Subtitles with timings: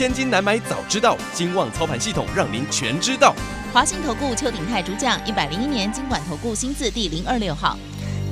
[0.00, 3.34] 千金难买早知道，金旺操盘系统让您全知道。
[3.70, 7.76] 华信投顾邱鼎泰主讲，一百零一年经管投顾新字第零二六号。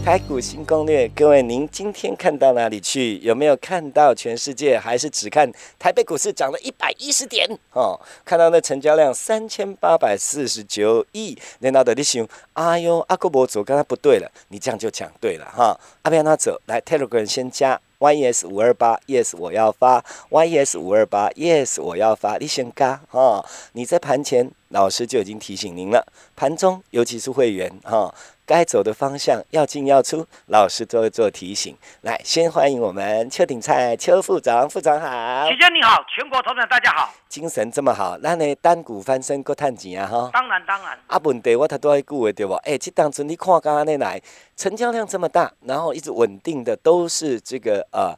[0.02, 3.18] 台股新攻略，各位，您今天看到哪里去？
[3.18, 4.78] 有没有看到全世界？
[4.78, 7.46] 还是只看台北股市涨了一百一十点？
[7.74, 15.78] 哦，看到那成交量三千八百四十九亿，然后的你想，哎呦，阿哥伯走，刚才不对了，你这样就讲对了哈。
[16.00, 23.44] 阿边他走，来 Telegram 先加 yes 五二八 yes 我要发 yes 五二八 yes 我要发，你先加哈。
[23.72, 28.14] 你在盘前，老师就已经提醒您了，盘中尤其是会员哈。
[28.48, 31.76] 该走的方向要进要出，老师都会做提醒。
[32.00, 40.30] 来，先欢迎我们邱鼎菜邱副长，副长好，徐姐你好，全国同仁大家好，精神这么好，那呢单股翻身够探钱啊哈？
[40.32, 40.98] 当然当然。
[41.08, 42.54] 啊，问题我太多一句的对不？
[42.54, 44.18] 哎，这当初你看刚刚那来，
[44.56, 48.14] 成交量这么大，然后一直稳定的都是这个呃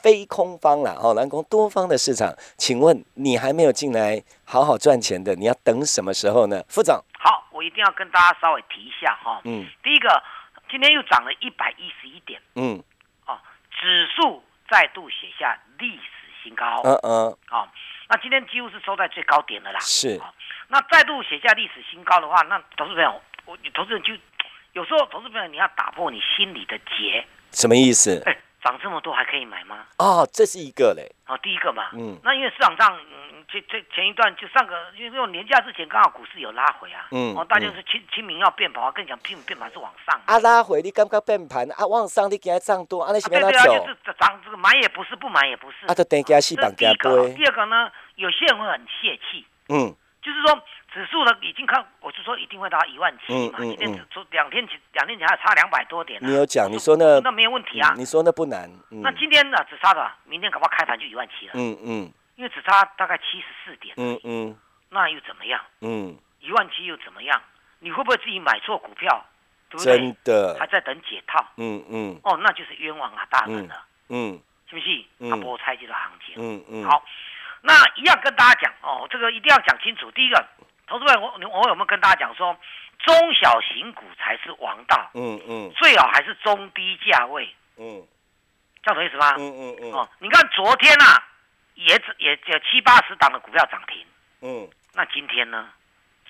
[0.00, 6.62] 非空方了哦，蓝空多方的市场，请问你还没有进来好好赚钱的，你要等什么时候呢？
[6.68, 7.02] 副长。
[7.52, 9.40] 好，我一定要跟大家稍微提一下哈。
[9.44, 9.66] 嗯。
[9.82, 10.22] 第一个，
[10.70, 12.40] 今天又涨了一百一十一点。
[12.54, 12.82] 嗯。
[13.26, 13.38] 哦，
[13.70, 16.02] 指数再度写下历史
[16.42, 16.80] 新高。
[16.84, 17.12] 嗯嗯。
[17.50, 17.68] 哦，
[18.08, 19.80] 那今天几乎是收在最高点的啦。
[19.80, 20.20] 是。
[20.68, 24.14] 那再度写下历史新高的话，那投资朋友，我投资人就
[24.72, 27.24] 有时候投资朋友你要打破你心里的结。
[27.50, 28.22] 什么意思？
[28.24, 29.84] 哎， 涨这么多还可以买吗？
[29.98, 31.10] 哦，这是一个嘞。
[31.26, 31.90] 哦，第一个嘛。
[31.94, 32.18] 嗯。
[32.22, 32.96] 那因为市场上。
[32.96, 47.34] 嗯这这前一段就上个，因为这种年假之前刚好股市有拉回啊，嗯，哦，大家是清清明要变盘啊，更讲清明变盘是往上啊，拉回你感觉变盘啊，往上你惊涨多，啊，你是对对啊，就是涨这个买也不是，不买也不是，啊，就等加四板加杯。
[47.34, 50.58] 第二个呢，有些人会很泄气，嗯，就是说
[50.92, 62.12] 指数呢已经看，我是说一定会到一万七嘛，今天只两天前两天前还差两百多点，你有讲，你说那那没有问题啊，你说那不难，那今天呢只差的，明天搞不好开盘就一万七了，嗯嗯。
[62.34, 64.56] 因为只差大概七十四点，嗯嗯，
[64.88, 65.60] 那又怎么样？
[65.80, 67.40] 嗯，一万七又怎么样？
[67.78, 69.24] 你会不会自己买错股票？
[69.68, 69.98] 对不对？
[69.98, 71.44] 真的还在等解套？
[71.58, 73.84] 嗯嗯，哦，那就是冤枉啊，大人了。
[74.08, 75.30] 嗯，是不是？
[75.30, 76.34] 阿波猜这个行情。
[76.38, 77.04] 嗯嗯，好，
[77.60, 80.10] 那一样跟大家讲哦，这个一定要讲清楚。
[80.10, 80.44] 第一个，
[80.92, 82.54] 投资者，我我有没有跟大家讲说，
[82.98, 85.10] 中小型股才是王道？
[85.14, 87.48] 嗯嗯，最好还是中低价位。
[87.78, 88.06] 嗯，
[88.82, 89.34] 叫什么意思吗？
[89.38, 91.28] 嗯嗯嗯，哦，你看昨天啊。
[91.74, 94.04] 也只也只有七八十档的股票涨停，
[94.42, 95.70] 嗯，那今天呢？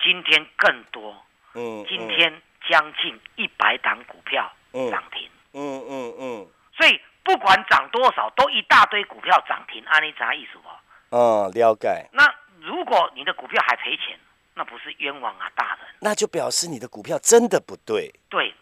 [0.00, 1.20] 今天更多，
[1.54, 2.40] 嗯，今天
[2.70, 4.50] 将近一百档股票
[4.92, 10.68] 涨停，嗯嗯嗯，所以不管涨多少，都一大堆股票涨停，按你啥意思不？
[11.10, 12.08] 嗯，了解。
[12.12, 14.11] 那如果你的股票还赔钱，
[14.54, 15.88] 那不是冤枉啊，大人？
[16.00, 18.12] 那就表示你的股票真的不对。
[18.28, 18.54] 对，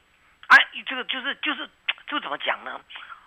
[0.48, 0.56] 哎，
[0.86, 1.68] 这个就是就是
[2.06, 2.80] 就怎么讲呢？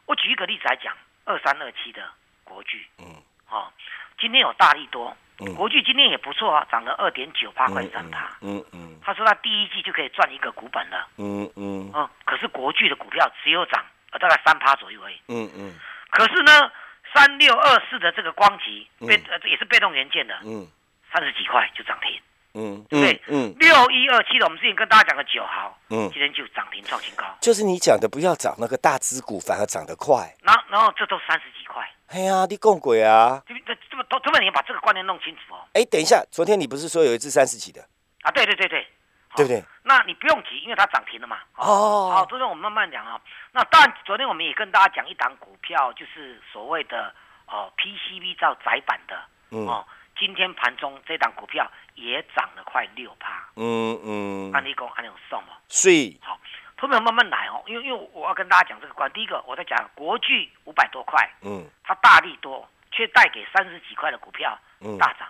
[0.06, 2.02] 我举一个例子来讲，二三二七的
[2.44, 3.06] 国巨，嗯。
[3.50, 3.72] 哦，
[4.20, 8.36] 今天有大力多，嗯国巨今天也不错啊，涨了二点九八块三趴。
[8.42, 11.08] 嗯嗯，他说他第一季就可以赚一个股本了。
[11.18, 15.22] 嗯嗯，哦，可是国巨的股票只有涨呃大概三趴左右而已。
[15.28, 15.76] 嗯嗯，
[16.10, 16.72] 可是呢，
[17.14, 20.68] 三六二四的这个光极被呃也是被动元件的，嗯，
[21.14, 22.20] 三十几块就涨停。
[22.54, 27.26] 嗯，对，嗯，六一二七的我们之前跟大家讲的九号，嗯，今天就涨停创新高。
[27.42, 30.32] 就是你讲的不要涨那个大资股，反而涨得快。
[30.44, 31.84] 然后然后这都三十几块。
[32.10, 33.42] 哎呀，你共鬼啊！
[33.48, 35.66] 这这这么多，这么你把这个观念弄清楚哦。
[35.74, 37.82] 哎，等一下，昨天你不是说有一只三十几的？
[38.22, 38.88] 啊，对对对对，
[39.36, 39.64] 对不对？
[39.82, 41.40] 那你不用急，因为它涨停了嘛。
[41.56, 42.12] 哦。
[42.14, 43.20] 好，昨天我们慢慢讲啊。
[43.52, 47.12] 那当然，昨天我们也跟大家讲一档股票，就是所谓的
[47.48, 49.20] 哦 PCB 造窄板的。
[49.50, 49.66] 嗯。
[49.66, 49.84] 哦，
[50.20, 53.48] 今天盘中这档股票也涨了快六趴。
[53.56, 54.52] 嗯嗯。
[54.54, 55.54] 安利工安利送嘛。
[55.70, 55.90] 是。
[56.22, 56.40] 好。
[56.76, 59.10] 后面慢慢来哦，因为因为我要跟大家讲这个关。
[59.14, 64.60] 第一个，我在讲国巨五百多块，嗯，它大力多，却带给三十几块的股票
[65.00, 65.26] 大涨，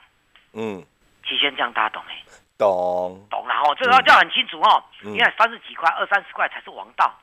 [0.54, 0.84] 嗯，
[1.24, 2.24] 齐先这样大家懂没？
[2.58, 7.14] 懂懂了哦，这个要叫很清楚哦，因为三十几块、二三十块才是王道，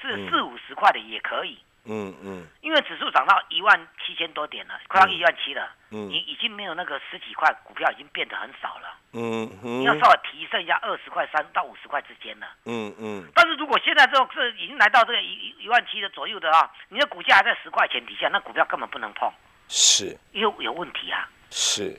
[0.00, 1.62] 是四五十块的也可以。
[1.88, 19.30] 嗯嗯，因为指数涨到一万七千多点了，快要一万七了，嗯，你已经没有那个十几块股票，已经变得很少了，嗯嗯，你要稍微提升一下二十块三到五十块之间了，嗯嗯，但是如果现在这种是已经来到这个一一万七的左右的啊，你的股价还在十块钱底下，那股票根本不能碰，
[19.68, 21.90] 是，有有问题啊，是，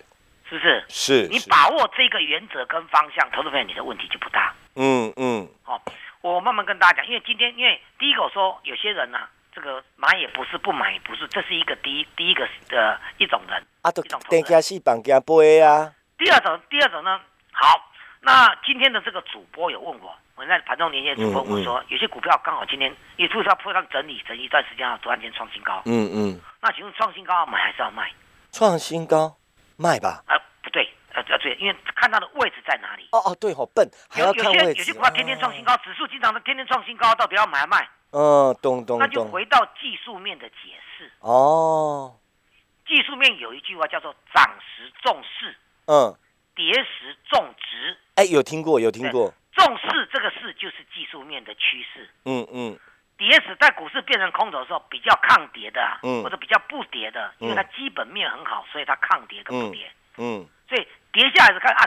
[0.49, 0.85] 是不是？
[0.89, 1.27] 是。
[1.29, 4.53] 你把握这个原则跟方向，投资朋友你的问题就不大。
[4.75, 5.47] 嗯嗯。
[5.63, 5.81] 好，
[6.21, 9.19] 我慢慢跟大家讲，因为今天因为第一个我说有些人呢，
[9.57, 13.59] 这个买也不是，不买也不是，这是一个第一第一个的一种人。
[13.81, 15.91] 啊，都等下是绑架背啊。
[16.15, 17.19] 第二种，第二种呢，
[17.51, 17.89] 好，
[18.21, 20.15] 那今天的这个主播有问我。
[20.35, 25.81] 我在盘中连线主播我说，有些股票刚好今天也就是要破上整理，整一段时间啊，突然间创新高。
[25.85, 26.39] 嗯嗯。
[26.61, 28.11] 那请问创新高要买还是要卖？
[28.51, 29.37] 创新高
[29.75, 30.21] 卖吧。
[30.27, 33.09] 啊，不对，呃呃对，因为看它的位置在哪里。
[33.11, 34.65] 哦哦，对，好笨，还要看位置。
[34.65, 37.89] 有些有些股票天天创新高，指数经常的天天创新高，到底要买还是卖？
[38.17, 38.99] 嗯，懂懂懂。
[38.99, 40.55] 那就回到技术面的解
[40.97, 41.11] 释。
[41.19, 42.15] 哦。
[42.87, 45.55] 技术面有一句话叫做“涨时重视”，
[45.85, 46.17] 嗯，
[46.55, 47.97] 跌时重值。
[48.15, 49.33] 哎，有听过，有听过。
[49.51, 52.09] 重视这个事就是技术面的趋势。
[52.25, 52.79] 嗯嗯，
[53.17, 59.91] 跌时在股市变成空头的时候，比较抗跌的，嗯，或者比较不跌的，因为它基本面很好，所以它抗跌跟不跌。
[60.17, 61.83] 嗯，所以跌下来是看啊，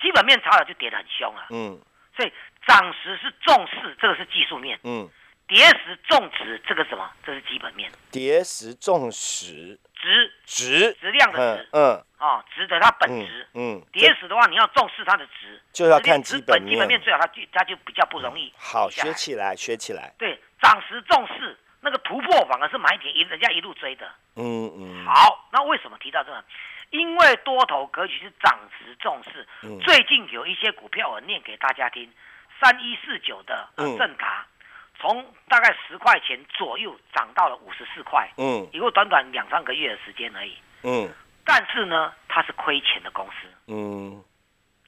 [0.00, 1.46] 基本面差了就跌得很凶啊。
[1.50, 1.80] 嗯，
[2.14, 2.32] 所以
[2.66, 4.78] 涨时是重视，这个是技术面。
[4.84, 5.08] 嗯，
[5.46, 7.10] 跌时重值，这个什么？
[7.24, 7.90] 这是基本面。
[8.10, 9.78] 叠石重实。
[9.94, 18.52] 值值质量的值，嗯，哦，值得它本值，嗯，叠石的话，你要重视它的值，就要看基本基本面最好，它就它就比较不容易。
[18.58, 20.12] 好，学起来，学起来。
[20.18, 24.10] 对，涨时重视那个突破，反而是买点，一人家一路追的。
[24.34, 25.06] 嗯嗯。
[25.06, 26.44] 好，那为什么提到这个？
[26.90, 29.46] 因为多头格局是涨时重视。
[29.82, 32.12] 最近有一些股票，我念给大家听，
[32.60, 34.44] 三一四九的正达。
[35.02, 41.12] 从大概十块钱左右涨到了五十四块，嗯，以后短短两三个月的时间而已，嗯，
[41.44, 44.22] 但是呢，它是亏钱的公司，嗯，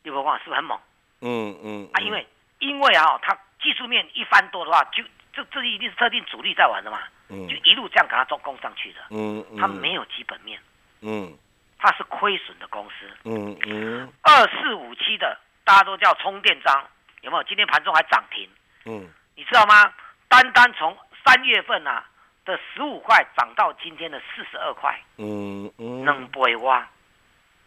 [0.05, 0.78] 你不忘是不是很猛？
[1.20, 2.25] 嗯嗯，啊，因为
[2.61, 5.02] 因为啊，它技术面一翻多的话，就
[5.32, 10.61] 这这一定是特定主力在玩的嘛，嗯，就一路这样给它做攻上去的，嗯嗯，它没有基本面，
[11.00, 11.37] 嗯，
[11.76, 16.84] 它是亏损的公司，嗯嗯，二四五七的大家都叫充电桩，
[17.22, 17.43] 有没有？
[17.43, 18.49] 今天盘中还涨停，
[18.84, 19.93] 嗯，你知道吗？
[20.34, 22.04] 单单从三月份啊
[22.44, 26.84] 的十五块涨到今天的四十二块，嗯嗯，能不会挖？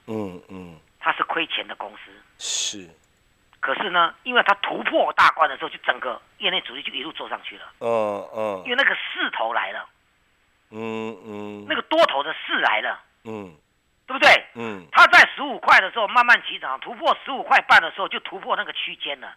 [0.08, 2.90] 嗯嗯，它是亏钱的公司，是。
[3.62, 9.88] 可是呢，因为它突破大关的时候，就整个业内主力就一路做上去了，嗯嗯，因为那个势头来了，
[10.72, 13.56] 嗯嗯，那个多头的势来了，嗯，
[14.06, 14.46] 对不对？
[14.56, 19.34] 嗯，它在十五块的时候慢慢起涨，突破十五块半的时候就突破那个区间了。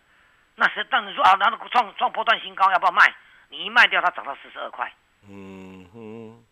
[0.60, 3.14] 那是，但你说啊，然后创创波段新高，要不要卖？
[3.48, 4.92] 你一卖掉，它涨到四十二块，
[5.26, 6.44] 嗯哼，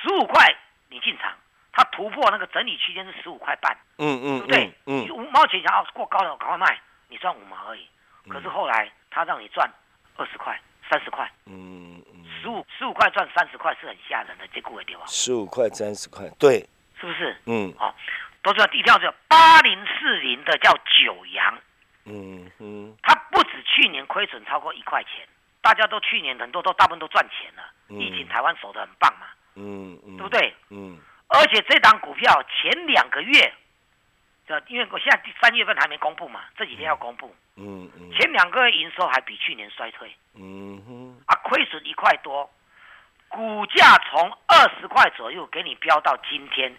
[0.00, 0.46] 十五块
[0.88, 1.32] 你进场，
[1.72, 4.72] 它突破那个整理区间是十五块半，嗯嗯，对不对？
[4.86, 7.88] 嗯，五毛钱想要过高了，赶快卖，你赚五毛而已。
[8.28, 9.68] 可是后来它让你赚
[10.16, 10.56] 二十块、
[10.88, 15.02] 三十块，嗯嗯，十五十五块赚三十块是很吓人的，这股会对吧？
[15.08, 16.60] 十五块三十块，对，
[17.00, 17.36] 是不是？
[17.46, 17.92] 嗯，好，
[18.40, 20.72] 都知道第一条叫八零四零的叫
[21.02, 21.58] 九阳。
[22.08, 25.26] 嗯嗯，它不止去年亏损超过一块钱，
[25.60, 27.62] 大家都去年很多都大部分都赚钱了。
[27.88, 30.54] 疫情台湾守得很棒嘛，嗯嗯，对不对？
[30.70, 33.52] 嗯，而且这档股票前两个月，
[34.46, 37.34] 这因为我现在第三月份还没公布嘛，这几天要公布。
[37.56, 40.14] 嗯嗯，前两个月营收还比去年衰退。
[40.34, 42.48] 嗯哼，啊，亏损一块多，
[43.28, 46.74] 股价从二十块左右给你飙到今天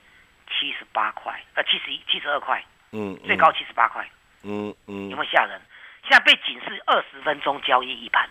[0.48, 2.64] 七十八块，呃，七十一、七十二块。
[2.92, 4.10] 嗯，最高七十八块。
[4.44, 5.60] 嗯嗯，有没有吓人？
[6.04, 8.28] 现在被警示二十分钟交易一盘，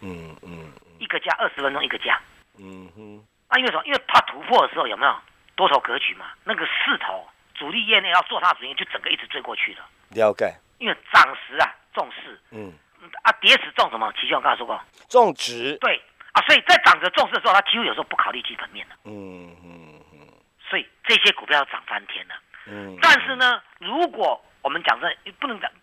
[0.00, 2.20] 嗯嗯，一个价二十分钟一个价，
[2.58, 3.24] 嗯哼。
[3.48, 3.82] 啊，因为什么？
[3.84, 5.14] 因为它突破的时候有没有
[5.56, 6.26] 多头格局嘛？
[6.44, 9.80] 那个势头，主力业内要做它主力，就整个一直追过去了。
[10.10, 10.54] 了解。
[10.78, 12.72] 因为涨时啊重视，嗯，
[13.22, 14.12] 啊跌时重什么？
[14.18, 15.76] 其实我刚才说过，重值。
[15.80, 16.00] 对
[16.32, 18.94] 啊，所以在涨着重视的时候，它几乎有时候不考虑基本面的。
[19.04, 20.28] 嗯嗯嗯。
[20.68, 22.34] 所以这些股票要涨翻天了。
[22.66, 22.96] 嗯。
[23.02, 25.08] 但是呢，如果我们讲这，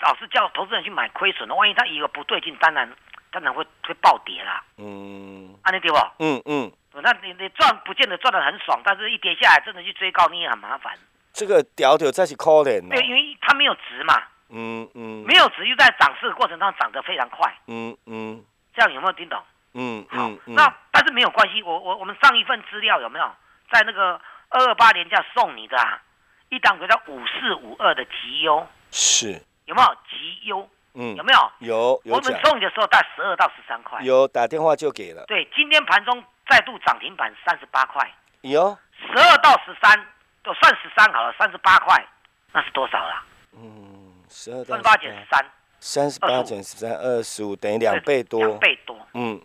[0.08, 2.90] 老是叫投资人去买亏损的，万一他一个不对劲，当然
[3.30, 4.64] 当然会会暴跌啦。
[4.78, 5.98] 嗯，安利对不？
[6.20, 6.72] 嗯嗯，
[7.04, 10.98] 那你你赚不见得赚的很爽，但是一跌下来，真的去追高你也很麻烦。
[11.34, 12.80] 这个屌屌再去可怜。
[12.90, 14.24] 对，因为它没有值嘛。
[14.50, 17.54] 嗯嗯，没有值又在涨势的过程当中涨得非常快。
[17.68, 18.42] 嗯嗯，
[18.74, 19.44] 这样有没有听懂？
[19.74, 23.30] 嗯好，那但是没有关系，我我我们上一份资料有没有
[23.74, 25.78] 在那个二二八年价送你的？
[25.78, 26.02] 啊？
[26.50, 30.68] 一档股叫五四五二的绩优是有没有绩优？
[30.94, 31.52] 嗯，有没有？
[31.60, 32.16] 有有。
[32.16, 34.02] 我们送你的时候在十二到十三块。
[34.02, 35.24] 有打电话就给了。
[35.28, 38.12] 对，今天盘中再度涨停板三十八块。
[38.42, 38.76] 有。
[39.00, 40.08] 十二到十三
[40.42, 42.04] 都算十三好了，三十八块，
[42.52, 43.24] 那是多少啦？
[43.54, 48.40] 嗯，十二到三十八减十三，三十八减十三二十五等于两倍多。
[48.40, 48.98] 两倍多。
[49.14, 49.40] 嗯。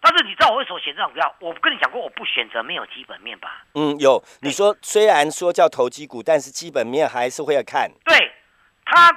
[0.00, 1.34] 但是你知道我为什么选这种股票？
[1.40, 3.64] 我跟你讲过，我不选择没有基本面吧？
[3.74, 4.22] 嗯，有。
[4.42, 7.90] 你说虽然说叫投机股，但是基本面还是会要看。
[8.04, 8.30] 对，
[8.84, 9.10] 它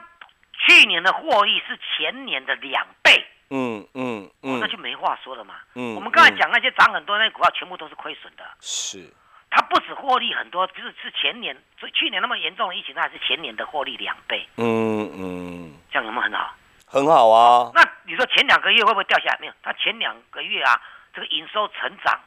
[0.68, 3.26] 去年的获利是前年的两倍。
[3.50, 5.56] 嗯嗯嗯，那就没话说了嘛。
[5.74, 8.44] 嗯，我们刚才讲那些涨很多那些股票，全部都是亏损的。
[8.60, 9.10] 是。
[9.50, 14.46] 它不止获利很多，就是是前年，所以去年那么严重的疫情，它还是前年的获利两倍。
[14.58, 16.54] 嗯嗯，这样有没有很好？
[16.86, 17.72] 很好啊！
[17.74, 19.38] 那你说前两个月会不会掉下来？
[19.40, 20.82] 没有，它前两个月啊，
[21.14, 22.20] 这个营收成长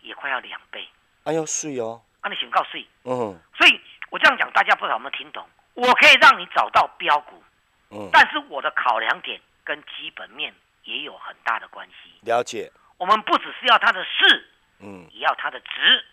[0.00, 0.88] 也快要两倍。
[1.24, 2.00] 哎呦，税哦！
[2.20, 2.86] 啊，你先告税。
[3.02, 3.36] 嗯。
[3.58, 5.44] 所以我这样讲，大家不知道有没有听懂？
[5.74, 7.42] 我可以让你找到标股，
[7.92, 10.52] 嗯，但是我的考量点跟基本面
[10.84, 12.18] 也有很大的关系。
[12.22, 12.70] 了解。
[12.98, 14.48] 我们不只是要它的势，
[14.80, 16.04] 嗯，也要它的值。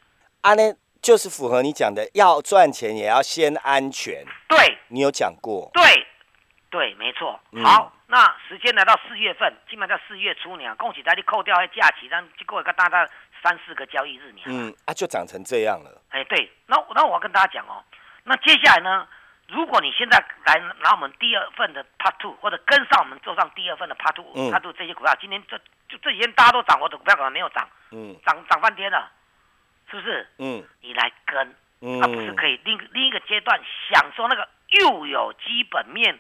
[0.42, 4.26] 啊，那就是符合你讲的，要赚钱也要先安全。
[4.48, 4.78] 对。
[4.90, 5.70] 你有讲过。
[5.74, 6.06] 对。
[6.72, 7.40] 对，没错。
[7.64, 13.10] 好，那时间来到四月份，基本上四月初呢，恭喜大家扣掉那假期，让就过一个大概
[13.42, 14.42] 三四个交易日呢。
[14.46, 16.00] 嗯，啊，就涨成这样了。
[16.10, 17.84] 哎，对，那那我要跟大家讲哦，
[18.24, 19.08] 那接下来呢，
[19.50, 29.12] 如果你现在来拿我们第二份的 Part Two，或者跟上我们做上第二份的 Part Two，Part Two 这些股票，今天这就这几天大家都涨，我的股票可能没有涨，嗯，涨涨半天了，
[29.90, 30.28] 是不是？
[30.38, 31.56] 嗯，你来跟，
[32.00, 33.60] 那不是可以另另一个阶段
[33.92, 34.48] 享受那个
[34.82, 36.18] 又有基本面。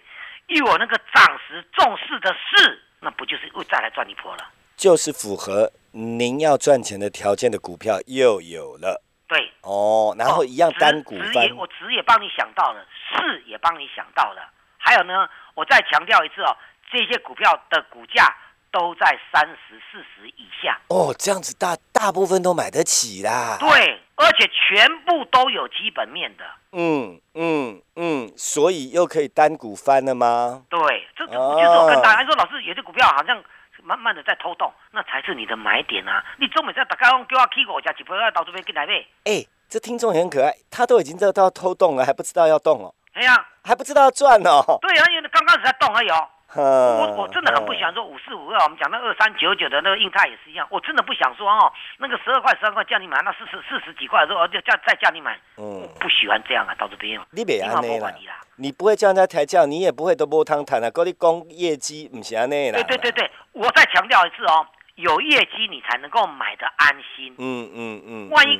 [0.47, 4.43] 又有那个涨时重视的事，那不就是又再来赚一波了？
[4.75, 9.03] 就是符合您要赚钱的条件的股票又有了。
[9.29, 14.51] 对，哦，然后一样单股翻，我值也帮你想到了，是也帮你想到了。
[14.77, 16.57] 还有呢，我再强调一次哦，
[16.91, 18.35] 这些股票的股价。
[18.71, 23.57] 都在三十四十以下哦，这样子大大部分都买得起啦。
[23.59, 26.43] 对，而且全部都有基本面的。
[26.73, 30.61] 嗯嗯嗯，所以又可以单股翻了吗？
[30.69, 33.43] 对，这这就是我跟大家说，老师有些股票好像
[33.89, 36.23] 慢慢的在偷动，那才是你的买点啊！
[36.37, 38.93] 你总美在大家用叫我去我家几波要到这边进来买？
[39.23, 42.93] 哎，这听众也很可爱，他都已经知道偷动了，还不知道要动哦。
[43.13, 44.77] 哎呀，还不知道要赚哦。
[44.79, 46.29] 对啊，因为刚开始在动而已哦。
[46.55, 58.11] 我我真的很不想说五四五二，我们讲那二三九九的那个硬泰也是一样，我真的不想说哦，那个十二块十二块叫你买，那四十四十几块的时候就叫再叫你买，嗯，不喜欢这样啊，到这边你别安内啦，
[58.55, 62.81] 你不会叫人家抬轿，你也不会都摸汤谈啊，跟你讲业绩不是安内啦。
[62.81, 64.65] 对对对对，我再强调一次哦，
[64.95, 67.35] 有业绩你才能够买的安心。
[67.37, 68.59] 嗯嗯嗯，万一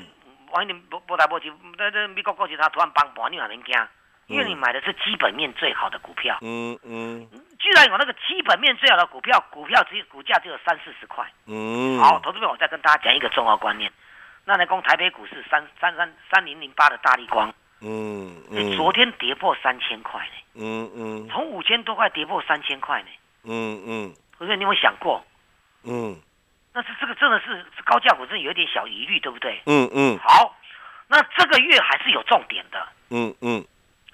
[0.51, 3.74] 万一你波波来波去，那那美国过去他突然崩盘，你还能惊？
[4.29, 13.91] 因为你买的是基本面最好的股票，嗯嗯，居然有那个基本面最好的股票，股票只股价只有三四十块，嗯，好，投资者我再跟大家讲一个重要观念，
[14.45, 23.07] 那来讲台北股市三三三三零零八的大力光，嗯嗯，昨天跌破三千块呢，嗯嗯，从五千多块跌破三千块呢，
[23.45, 25.25] 嗯嗯，不是你有想过，
[25.86, 26.15] 嗯，
[26.71, 29.59] 那是这个真的是高价股，真的有点小疑虑，对不对？
[29.65, 30.55] 嗯嗯，好，
[31.07, 33.65] 那这个月还是有重点的，嗯嗯。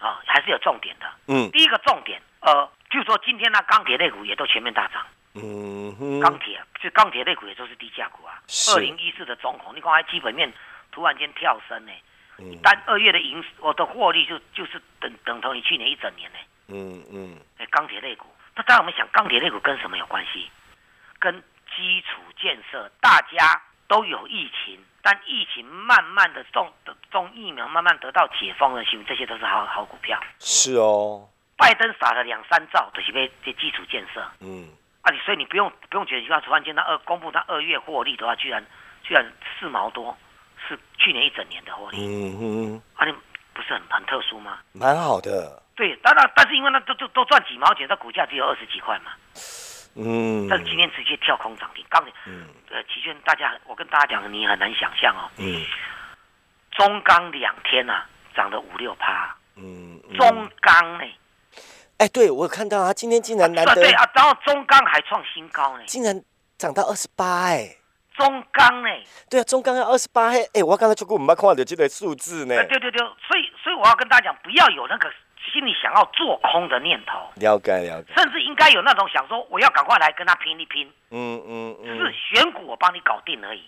[0.05, 1.11] 啊，还是有重点的。
[1.27, 5.03] 嗯，第一个重点，呃，就说今天那钢铁类股也都全面大涨。
[5.33, 8.39] 嗯，钢铁就钢铁类股也都是低价股啊。
[8.75, 10.53] 二零一四的中红，你看它基本面
[10.91, 11.91] 突然间跳升呢。
[12.37, 12.55] 嗯。
[12.61, 16.37] 单二月的盈，我的获利就就是等等同于去年一整年呢。
[16.67, 17.37] 嗯嗯。
[17.57, 20.49] 哎，钢铁类股，那当然我们想，钢铁类股跟什么有关系？
[21.17, 21.41] 跟
[21.75, 24.79] 基础建设，大家都有疫情。
[25.05, 26.73] 但疫情慢慢的种
[27.11, 30.19] 种疫苗，慢慢得到解封的时候，这些都是好好股票。
[30.39, 34.19] 是哦，拜登撒了两三兆，都是为这基础建设。
[34.39, 34.67] 嗯，
[35.03, 38.65] 啊，你所以你不用不用觉得，你看突然间他二公布他二月获利的话，居然
[39.03, 39.23] 居然
[39.59, 40.17] 四毛多，
[40.67, 41.97] 是去年一整年的获利。
[41.99, 43.13] 嗯嗯，啊，你
[43.53, 44.57] 不是很很特殊吗？
[44.73, 45.61] 蛮好的。
[45.75, 49.11] 对，当然，但是因为那都都都赚几毛钱，它股价只有二十几块嘛。
[49.97, 55.63] 嗯，但是今天直接跳空涨停，钢铁，嗯，呃，齐轩，大家，我跟大家讲，你很难想象哦，嗯，
[56.71, 58.03] 中钢两天呐，
[58.35, 61.05] 涨了五六趴，嗯，中钢呢，
[61.97, 66.21] 哎，对我看到啊，今天竟然难得，对啊，然后中钢还创新高呢，竟然
[66.57, 67.77] 涨到二十八，哎，
[68.17, 68.89] 中钢呢，
[69.29, 75.09] 对啊，中钢要二十八，哎，我刚才就跟我们看到这个数字呢，对对对，所以所以我要跟大家讲，不要有那个。
[75.55, 80.85] 心里想要做空的念头，了解了解，甚至应该有那种想说，我要赶快来跟他拼一拼。
[81.11, 83.63] 嗯嗯只，是选股我帮你搞定而已。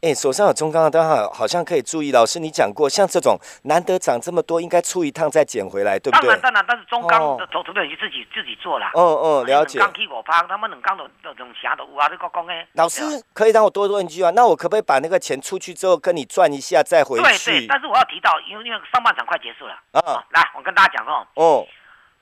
[0.00, 2.10] 哎，手上有中钢的，大家好像可以注意。
[2.10, 6.28] 老师，你讲过，像这种难得涨这么多，应该出一趟再捡回来，对不对？
[6.28, 8.86] 当然当然，但是中钢的投资者就自己自己做了。
[8.94, 9.78] 嗯嗯，了解。
[9.78, 12.08] 钢我趴，他们冷钢都都种啥都有啊！
[12.10, 12.66] 你讲讲诶。
[12.72, 13.02] 老师，
[13.34, 14.32] 可以让我多问一句啊？
[14.34, 17.22] 那我可不可以把那个钱出去之后跟你赚一下再回去？
[17.22, 19.74] 对对，但是我要提到，因为因为上半场快结束了。
[19.92, 21.26] 啊，来，我跟大家讲哦。
[21.34, 21.66] 哦。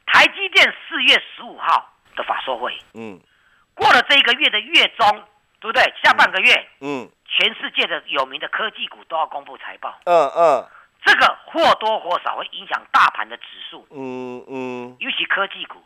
[0.06, 3.20] 台积电四月十五号的法说会，嗯，
[3.74, 5.22] 过了这一个月的月中，
[5.60, 5.84] 对不对？
[6.02, 10.66] 下半个月，嗯，全世界的有名的科技股都要公布财报，嗯嗯，
[11.04, 15.84] 这个或多或少会影响大盘的指数，嗯嗯，尤其科技股，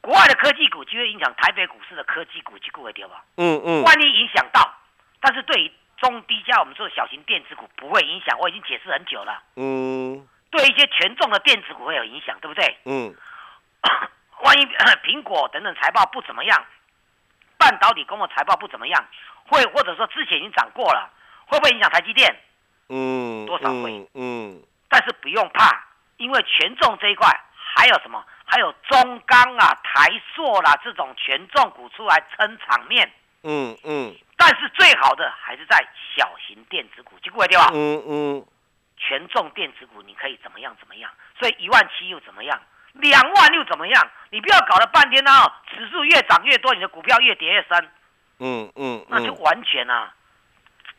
[0.00, 4.72] 国外的科技股就会影响台北股市的科技股，就股会跌吧，嗯嗯，万一影响到，
[5.20, 12.78] 但是对于中低价我们做小型电子股不会影响，我已经解释很久了，嗯，对一些权重的电子股会有影响，对不对？
[12.84, 13.14] 嗯，
[14.44, 14.64] 万一
[15.06, 16.64] 苹果等等财报不怎么样。
[17.64, 19.06] 半导体公布财报不怎么样，
[19.46, 21.10] 会或者说之前已经涨过了，
[21.46, 22.36] 会不会影响台积电？
[22.90, 24.06] 嗯，多少会？
[24.12, 25.82] 嗯，但是不用怕，
[26.18, 28.22] 因为权重这一块还有什么？
[28.44, 33.10] 还有中钢啊、台塑啦这种权重股出来撑场面。
[33.44, 34.14] 嗯嗯。
[34.36, 35.78] 但是最好的还是在
[36.14, 37.70] 小型电子股，记过来对吧？
[37.72, 38.46] 嗯嗯。
[38.98, 41.10] 权重电子股你可以怎么样怎么样？
[41.40, 42.60] 所以一万七又怎么样？
[42.94, 44.10] 两万又怎么样？
[44.30, 45.30] 你不要搞了半天呢，
[45.68, 47.88] 指数越涨越多，你的股票越跌越深。
[48.40, 50.12] 嗯嗯，那就完全啊，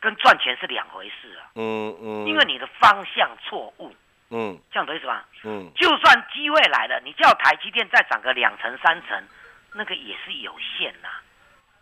[0.00, 1.52] 跟赚钱是两回事啊。
[1.54, 3.94] 嗯嗯，因为你的方向错误。
[4.30, 5.24] 嗯，这样懂意思吧？
[5.44, 9.22] 嗯，就算机会来了，你叫台积电再涨个两成三成，
[9.74, 11.08] 那个也是有限呐。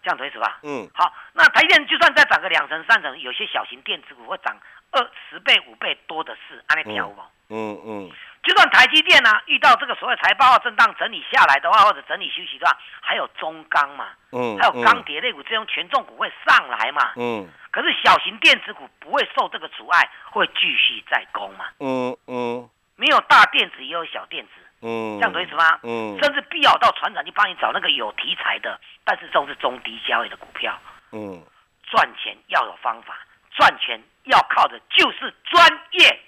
[0.03, 0.59] 这样懂意思吧？
[0.63, 4.55] 嗯，好，那台积电就算再涨个两成三成，有些小型电子股会涨
[4.91, 7.25] 二十倍五倍多的是，安利票吗？
[7.49, 8.11] 嗯嗯。
[8.45, 24.51] 就算台积电呢遇到这个所谓财报震荡整理下来的话，或者整理休息的话，还有中钢嘛，嗯，还有钢铁类股这种权重股会上来嘛，嗯，可是小型电子股不会受这个阻碍，会继续在攻嘛，嗯嗯，没有大电子也有小电子，
[24.83, 25.79] 嗯，这样懂意思吗？
[25.83, 30.79] 嗯，甚至必要到船长去帮你找那个有题材的，但是都是中低交易的股票，
[31.13, 31.43] 嗯，
[31.83, 33.17] 赚钱要有方法，
[33.57, 36.21] 赚钱要靠的就是专业。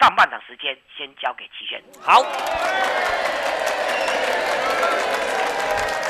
[0.00, 1.82] 上半场时间先交给齐轩。
[2.00, 2.24] 好。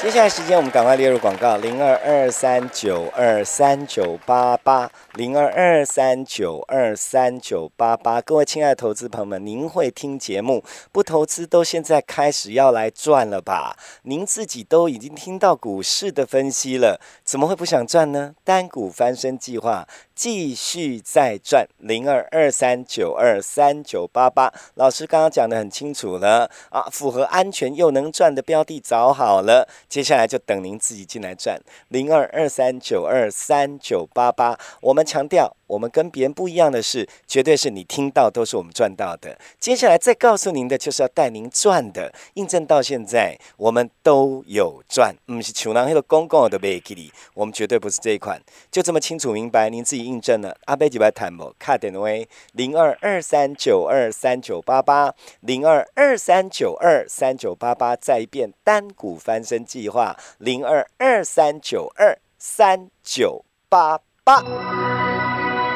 [0.00, 8.20] 接下来时间，我们赶快列入广告：零二二三九二三九八八，零二二三九二三九八八。
[8.20, 13.76] 各位亲爱的投资朋友们，您会听节目，不投资都现在开始要来赚了吧？
[14.02, 18.36] 您自己都已经听到股市的分析了，怎么会不想赚呢？
[18.44, 19.84] 单股翻身计划
[20.18, 24.52] 继续再转，零二二三九二三九八八。
[24.74, 29.68] 老师刚刚讲的很清楚了啊，符合安全又能赚的标的找好了。
[29.88, 34.58] 接下来就等您自己进来转零二二三九二三九八八。
[34.80, 39.38] 我们强调，我们跟别人不一样的是，绝对是你听到都是我们赚到的。
[39.60, 42.12] 接下来再告诉您的，就是要带您赚的。
[42.34, 48.42] 印证到现在，我们都有赚，不是穷人黑的公共的卖给你，我们绝对不是这一款。
[48.72, 50.56] 就这么清楚明白，您自己印证了。
[50.64, 51.54] 阿贝几百谈不？
[51.56, 59.64] 卡点位零二二三九二三九八八零二二三九二三九八八，再一遍单股翻身。
[59.68, 64.97] 计划零二二三九二三九八八。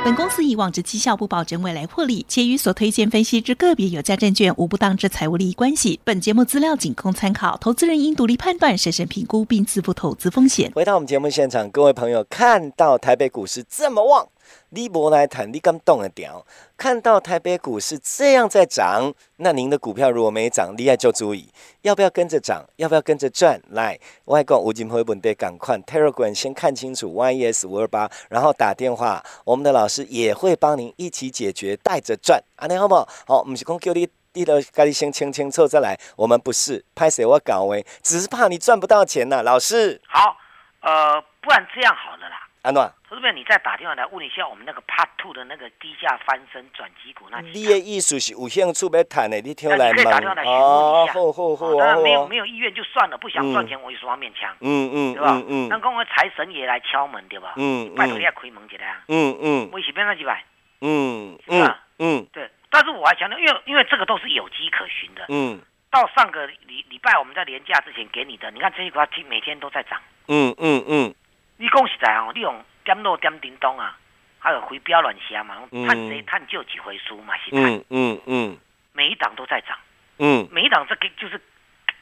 [0.04, 6.00] 本公司以往之绩效不保证未来获利，且与所推荐分析之个别有价证券无不当之财务利益关系。
[6.02, 10.72] 本节目资料仅供参考，投资人应独立判断、审慎评估并自负投资风险。
[10.74, 14.26] 回到我们节目现场，各位朋友看到台北股市这么旺。
[14.70, 16.44] 你博来谈，你敢动得掉？
[16.76, 21.48] 看到台北股市这样在涨，那您的股票如果没涨，厉害就注意，
[21.82, 22.64] 要不要跟着涨？
[22.76, 23.60] 要不要跟着赚？
[23.70, 33.08] 来，外公吴金辉本队赶快 Telegram 先看清楚 YES 五二八，然后打电话，我们的老师也会帮您一起解决，带着赚，安尼好不好？
[33.26, 40.00] 好，不是讲叫你你都赶紧先清清楚再来，我们不是拍谁我搞诶，只是怕你赚不到钱呐，老师。
[40.08, 40.34] 好，
[40.80, 42.48] 呃，不然这样好了啦。
[42.62, 47.42] 安诺，投资者，你再打电话来问一下我们那个 Part Two 的那个低价翻身转机股那？
[47.42, 49.96] 你的意思是有兴趣要谈的，你听来嘛？
[49.96, 51.12] 可以打电话来询问一下。
[51.12, 54.56] 好好好，当然没有没有意愿就算了，不想赚钱我有什么勉强？
[54.60, 55.42] 嗯嗯，对吧？
[55.46, 57.52] 嗯，那刚刚财神爷来敲门对吧？
[57.56, 59.04] 嗯拜托你也开门进来啊。
[59.08, 60.42] 嗯嗯，微信边那几百？
[60.80, 62.50] 嗯嗯嗯，对。
[62.70, 65.26] 但是我还强调，因为因为这个都是有机可循的。
[65.28, 65.60] 嗯。
[65.90, 68.98] 到上个礼礼拜我们在年假之前给你的，你看这些股
[69.28, 70.00] 每天都在涨。
[70.28, 71.14] 嗯嗯嗯。
[71.58, 73.96] 你恭喜在哦，利用点落点叮咚啊，
[74.38, 78.58] 还有回标乱下嘛，探谁探就几回输嘛，是嗯嗯嗯，
[78.92, 79.78] 每一档都在涨，
[80.18, 81.40] 嗯，每一档这个就是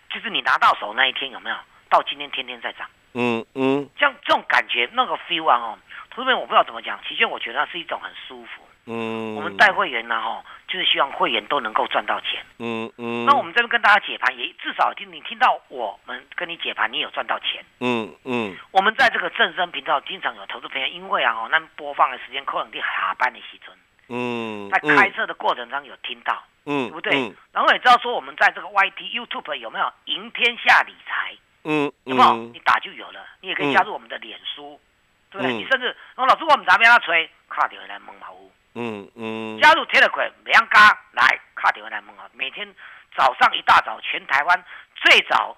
[0.08, 1.56] 就是你拿到手那一天有没有？
[1.88, 5.78] 到今天天天在涨，嗯嗯，像这种感觉那个 feel 啊哦，
[6.14, 8.62] 这边我不知道怎么讲，其实我觉得是一种很舒服。
[8.90, 12.44] 嗯，我们带会员呢，哈，就是希望会员都能够赚到钱。
[12.59, 17.64] 嗯嗯，那我们这边跟大家解盘，也至少听你听到我们跟你解盘，你有赚到钱。
[17.79, 23.72] 嗯嗯，我们在这个正声频道经常有投资朋友，因为啊，哦，那播放的时间可能在下班的时阵，
[24.09, 27.33] 嗯，在开车的过程中有听到，嗯，对不对？
[27.53, 31.37] 然后也知道说我们在这个 YT YouTube 有没有赢天下理财？
[31.62, 32.35] 嗯，有没有？
[32.53, 34.81] 你打就有了，你也可以加入我们的脸书。
[35.33, 35.55] 对不对？
[35.55, 38.50] 你甚至我老师我唔知边他吹，卡电话来问嘛有。
[38.74, 39.61] 嗯嗯。
[39.61, 42.74] 加入 Telegram 两家来卡电话来问啊，每天
[43.16, 44.64] 早上一大早，全台湾
[44.96, 45.56] 最早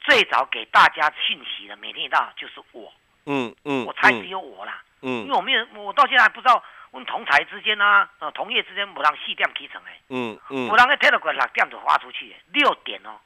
[0.00, 2.92] 最早给大家讯息的，每天一大早就是我。
[3.26, 3.84] 嗯嗯。
[3.86, 4.82] 我猜只有我啦。
[5.02, 5.24] 嗯。
[5.24, 6.62] 因为我没有，我到现在还不知道。
[6.94, 13.18] 问同台之间啊，呃，同业之间不让四点起床诶，嗯嗯，不让个 Telegram 六点就发出去，六点哦，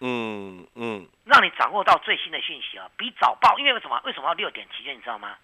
[0.00, 4.00] 嗯嗯，让你掌握到最新的讯息啊，比早报，因为为什么？
[4.06, 4.96] 为什么要六点起床？
[4.96, 5.36] 你知道吗？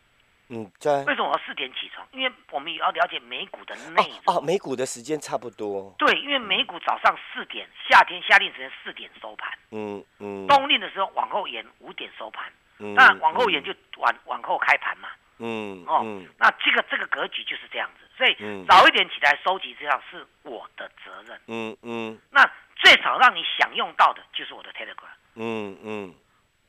[0.49, 1.05] 嗯，在。
[1.05, 2.07] 为什么要四点起床？
[2.13, 4.37] 因为我们也要了解美股的内容。
[4.37, 5.95] 哦，美股的时间差不多。
[5.99, 9.53] 对，因为美股早上四点，夏天夏令时间四点收盘。
[9.71, 10.47] 嗯嗯。
[10.47, 12.51] 冬令的时候往后延五点收盘。
[12.79, 12.95] 嗯。
[12.95, 15.09] 那往后延就往往后开盘嘛。
[15.39, 16.03] 嗯哦，
[16.39, 18.35] 那这个这个格局就是这样子，所以
[18.67, 21.39] 早一点起来收集资料是我的责任。
[21.47, 22.43] 嗯嗯，那
[22.77, 25.13] 最少让你享用到的就是我的 Telegram。
[25.35, 26.15] 嗯嗯，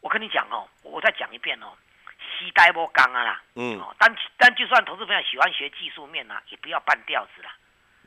[0.02, 1.68] 我跟你讲哦，我再讲一遍哦，
[2.38, 3.42] 西呆波刚啊啦。
[3.56, 7.52] 嗯，但但就算投资朋友喜欢学技术面啊，也不要半吊子啦。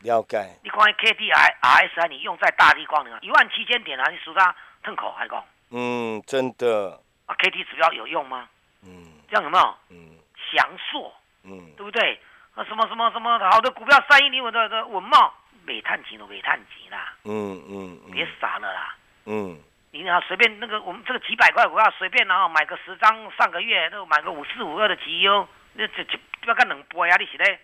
[0.03, 0.38] 了解。
[0.62, 5.45] 你看 K D I R S I，你用在大地光啊，一万七千点啊，你数它吞口还讲。
[5.71, 7.01] 嗯，真的。
[7.27, 8.49] 啊，K D 指标有用吗？
[8.83, 9.77] 嗯，这样有没有？
[9.90, 10.16] 嗯。
[10.53, 11.14] 翔硕，
[11.45, 12.19] 嗯，对不对？
[12.55, 15.33] 啊，什么什么什么好的股票，三一零五的的文茂，
[15.64, 19.57] 煤炭级都煤炭级啦，嗯嗯，别傻了啦，嗯，
[19.92, 27.59] 你啊随便那个我们这个几百块股票随便然后买个十张，上个月都买个五四五二的绩优，那这这不要干两波呀，你是嘞？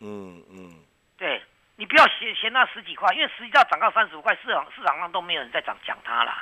[0.00, 0.74] 嗯嗯，
[1.16, 1.42] 对
[1.76, 6.32] 你不要嫌嫌那十几块，因为实际上涨到三十五块，市场市场上都没有人在涨讲它了。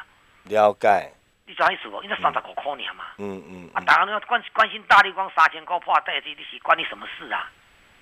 [0.44, 1.12] 了解。
[1.46, 2.02] 你啥意思不？
[2.02, 3.04] 因为三十五块尔嘛。
[3.18, 3.70] 嗯嗯。
[3.74, 7.50] 啊，大家要关关心大力光三千块破底，这你是关你什么事啊？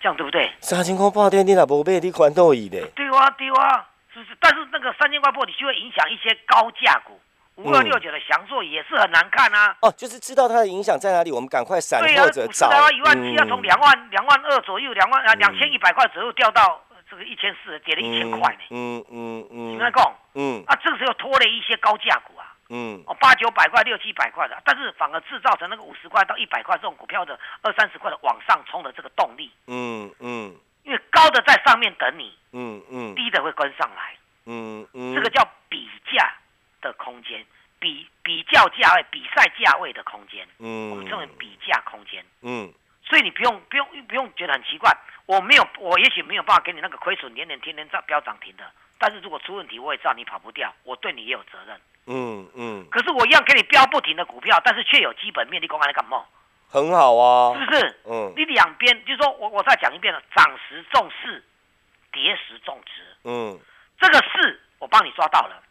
[0.01, 0.51] 这样对不对？
[0.61, 2.87] 三千块破底，你若无买，你管到伊的。
[2.96, 4.37] 对啊，对啊，是不是？
[4.40, 7.20] 但是那个三千块破你就会影响一些高价股，
[7.57, 9.77] 五二六九的翔硕也是很难看啊。
[9.81, 12.69] 哦，就是知道它的影响在哪里，我们赶快闪或者找。
[12.69, 18.61] 对啊，一万七要从两万两万二左右，两万啊两千一百块左右掉到这个一千四，跌了一千块呢。
[18.71, 19.71] 嗯嗯嗯。
[19.71, 20.14] 听他讲。
[20.35, 20.62] 嗯。
[20.66, 22.53] 啊，这个时候拖累一些高价股啊。
[22.69, 29.53] 嗯，哦，八九百块、六七百块的，但是反而制造成那个五十块到一百块这种股票的二三十块的往上冲的这个动力。
[29.69, 34.16] 嗯嗯，因为高的在上面等你，嗯嗯，低的会跟上来。
[34.47, 36.35] 嗯嗯，这个叫比价
[36.87, 37.44] 的空间，
[37.79, 40.46] 比比较价位、比赛价位的空间。
[40.59, 42.25] 嗯，我们称为比价空间。
[42.42, 42.72] 嗯，
[43.05, 44.90] 所以你不用不用不用觉得很奇怪，
[45.27, 48.64] 我没有我也许没有办法给你那个亏损年年天天涨飙涨停的，
[48.99, 51.81] 但是如果出问题，我也知道你跑不掉，我对你也有责任。
[52.07, 56.25] 嗯嗯，可是我一样给你标不停的股票，但是却有基本面，你公开来干嘛？
[56.68, 58.01] 很好啊，是不是？
[58.05, 61.44] 嗯，你两边就是说我我再讲一遍了，涨时重视，
[62.12, 63.03] 跌时重值。
[63.25, 63.59] 嗯，
[64.01, 65.62] 这个是我帮你抓到了，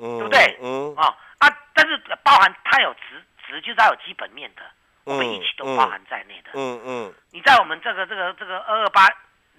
[0.00, 0.58] 嗯，对不对？
[0.62, 4.62] 嗯啊啊，但是包含它有值值，就是它有基本面的，
[5.04, 6.50] 我们一起都包含在内的。
[6.54, 9.08] 嗯嗯，你在我们这个这个这个二二八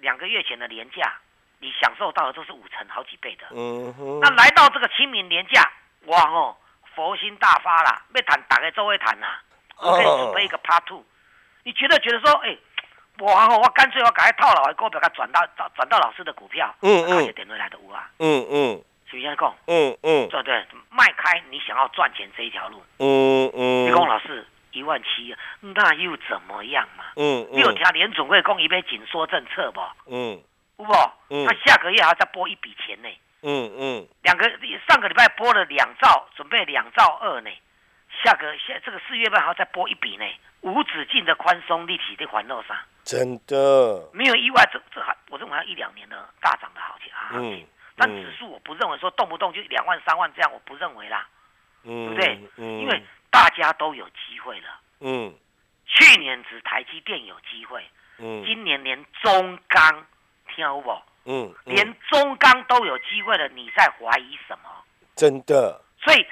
[0.00, 1.14] 两个月前的年假，
[1.60, 3.46] 你享受到的都是五成好几倍的。
[3.50, 5.70] 嗯哼，那来到这个清明年假。
[6.06, 6.56] 哇哦，
[6.96, 8.02] 佛心大发啦！
[8.12, 9.26] 要谈打开周围谈呐，
[9.78, 11.04] 我可以准备一个 Part Two。
[11.62, 12.58] 你觉得觉得说，哎，
[13.20, 19.54] 哇哦，我干脆我赶快套牢的股票，给转到转转到老师的股票，嗯嗯，就点回来的有啊，嗯嗯，是不是这样讲？
[19.66, 27.04] 嗯嗯，对对，迈开你想要赚钱这一条路，嗯嗯，你讲老师一万七，那又怎么样嘛？
[27.16, 29.80] 嗯嗯，你有听联总会讲一杯紧缩政策不？
[30.06, 30.40] 嗯，
[30.78, 33.08] 不不，他下个月还要再拨一笔钱呢。
[33.42, 34.50] 嗯嗯，两个
[34.88, 37.50] 上个礼拜拨了两兆，准备两兆二呢。
[38.24, 40.24] 下个下这个四月份还要再拨一笔呢，
[40.60, 47.66] 无止境的宽松立体的环路上，真的没有意外，这这还我认为还一两年的大涨的好情行情。
[47.96, 51.26] 但指数我不认为说动不动就两万三万这样，我不认为啦，
[51.82, 52.40] 对不对？
[52.56, 54.80] 因为大家都有机会了。
[55.00, 55.34] 嗯，
[55.86, 57.84] 去年只台积电有机会，
[58.18, 60.06] 嗯，今年连中钢
[60.54, 61.02] 听好不？
[61.24, 64.70] 嗯，连中钢都有机会了，你在怀疑什么？
[65.14, 65.80] 真的。
[66.02, 66.26] 所以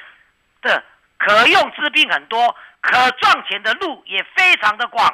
[0.62, 0.82] 的
[1.16, 5.08] 可用之兵很多，可赚钱的路也非常的广，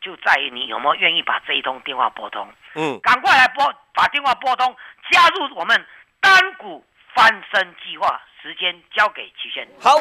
[0.00, 2.52] 就在于你有没有愿意把这一通电话拨通。
[2.74, 4.74] 嗯，赶快来拨，把电话拨通，
[5.10, 5.86] 加入我们
[6.22, 6.82] 单股
[7.14, 8.18] 翻身计划。
[8.40, 9.68] 时间交给齐先。
[9.78, 9.98] 好。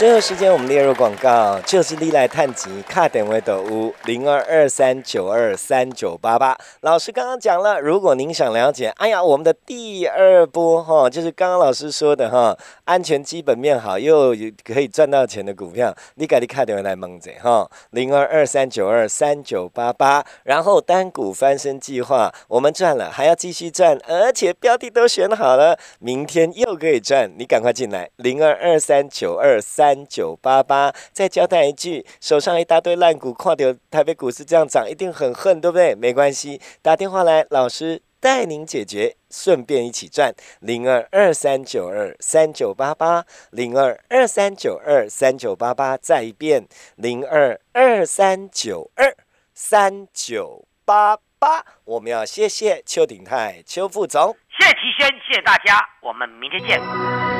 [0.00, 6.56] 最后时间，我们列入广告，就是利来探吉卡点位的五零二二三九二三九八八。
[6.80, 14.34] 老师刚刚讲了，如果您想了解，哎呀，我们的第二波哈，就是刚刚老师说的哈，安全基本面好又
[14.64, 20.24] 可以赚到钱的股票，你赶紧卡点位来蒙着哈，零二二三九二三九八八。
[20.44, 29.89] 然后单股翻身计划，我们赚了还要继续赚，而且标的都选好了，明天又可以赚，你赶快进来，零二二三九二三。
[29.90, 30.92] 三九八八。
[31.12, 35.94] 再交代一句，手上一大堆烂股，看到台北股市这样涨，一定很恨，对不对？
[35.94, 40.32] 没关系，打电话来，老师带您解决，顺便一起赚。
[40.60, 49.16] 零二二三九二三九八八，零二二三九二三九八八，再一遍，零二二三九二
[49.52, 51.64] 三九八八。
[51.84, 57.39] 我们要谢谢邱鼎泰邱副总，谢谢齐轩，谢谢大家，我们明天见。